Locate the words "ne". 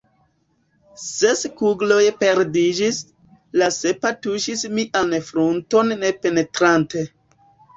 6.03-6.13